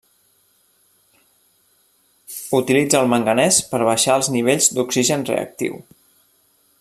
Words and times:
Utilitza 2.61 3.03
el 3.05 3.13
manganès 3.13 3.61
per 3.75 3.83
baixar 3.91 4.19
els 4.23 4.33
nivells 4.39 4.71
d'oxigen 4.79 5.27
reactiu. 5.33 5.81